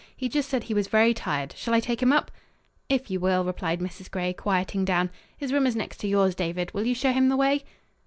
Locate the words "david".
6.33-6.73